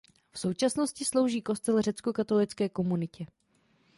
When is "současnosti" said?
0.39-1.05